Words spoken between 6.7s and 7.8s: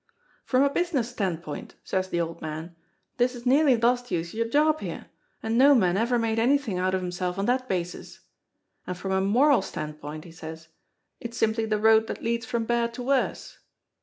out of himself on that